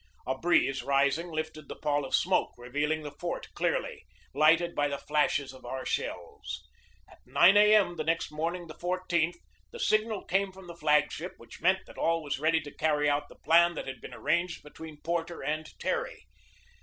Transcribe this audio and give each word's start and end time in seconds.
A 0.25 0.35
breeze 0.35 0.81
rising 0.81 1.27
lifted 1.29 1.67
the 1.69 1.75
pall 1.75 2.05
of 2.05 2.15
smoke, 2.15 2.55
revealing 2.57 3.03
the 3.03 3.11
fort 3.19 3.49
clearly, 3.53 4.03
lighted 4.33 4.73
by 4.73 4.87
the 4.87 4.97
flashes 4.97 5.53
of 5.53 5.63
our 5.63 5.85
shells. 5.85 6.67
At 7.07 7.19
9 7.27 7.55
A. 7.55 7.75
M. 7.75 7.97
the 7.97 8.03
next 8.03 8.31
morn 8.31 8.55
ing, 8.55 8.65
the 8.65 8.73
1 8.73 8.99
4th, 9.11 9.35
the 9.69 9.79
signal 9.79 10.25
came 10.25 10.51
from 10.51 10.65
the 10.65 10.75
flag 10.75 11.11
ship, 11.11 11.33
which 11.37 11.61
meant 11.61 11.85
that 11.85 11.99
all 11.99 12.23
was 12.23 12.39
ready 12.39 12.61
to 12.61 12.71
carry 12.75 13.07
out 13.07 13.29
the 13.29 13.37
plan 13.45 13.75
that 13.75 13.85
had 13.85 14.01
been 14.01 14.11
arranged 14.15 14.63
between 14.63 14.99
Porter 15.03 15.43
and 15.43 15.69
Terry. 15.77 16.25